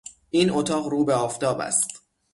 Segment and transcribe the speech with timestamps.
[0.29, 2.01] این اتاق رو به آفتاب است.